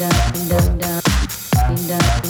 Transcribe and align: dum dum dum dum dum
dum 0.00 0.08
dum 0.48 0.78
dum 0.78 1.02
dum 1.68 1.88
dum 1.88 2.29